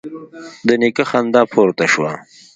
[0.67, 2.11] د نيکه خندا پورته شوه: